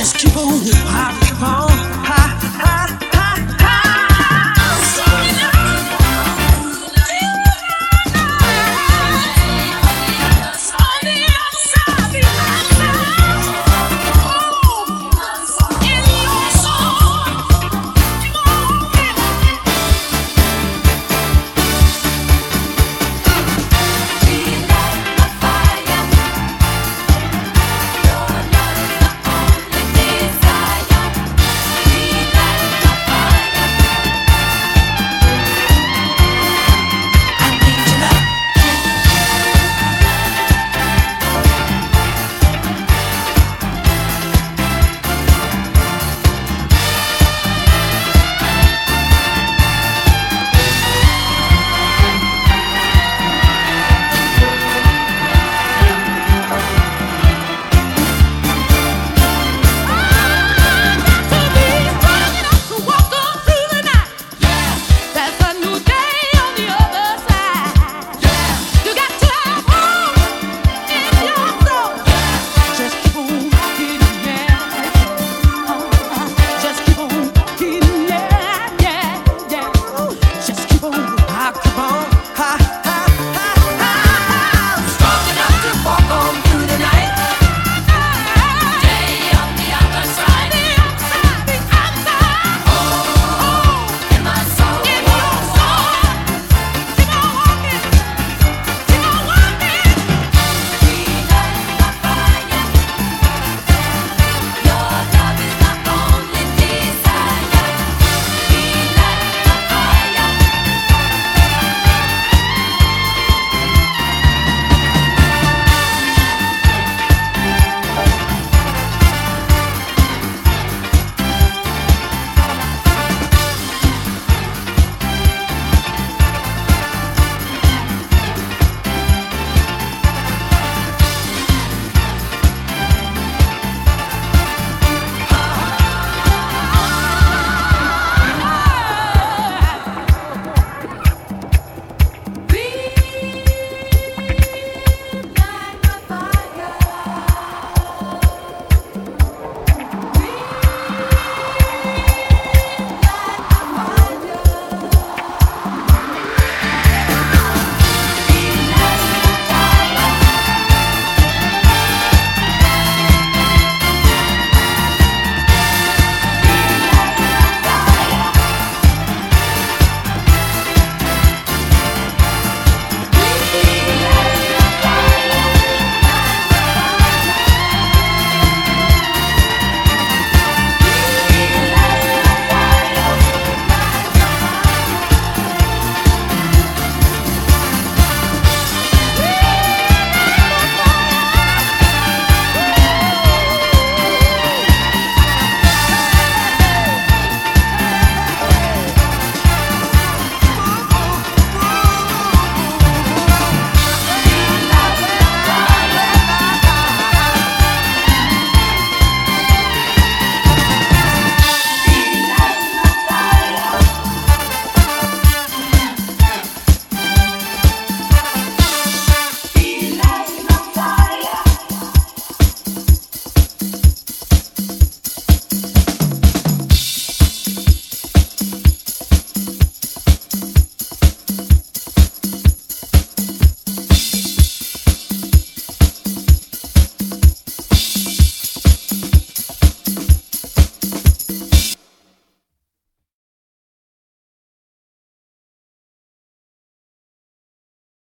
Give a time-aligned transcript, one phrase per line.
[0.00, 1.29] just keep on.